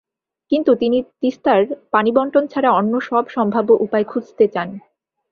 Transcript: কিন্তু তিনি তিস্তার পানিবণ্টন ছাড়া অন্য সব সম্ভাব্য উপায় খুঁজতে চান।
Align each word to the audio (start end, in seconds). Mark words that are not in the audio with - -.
কিন্তু 0.51 0.71
তিনি 0.75 0.97
তিস্তার 1.21 1.59
পানিবণ্টন 1.91 2.43
ছাড়া 2.47 2.69
অন্য 2.71 2.93
সব 3.01 3.23
সম্ভাব্য 3.29 3.69
উপায় 3.85 4.05
খুঁজতে 4.05 4.45
চান। 4.47 4.69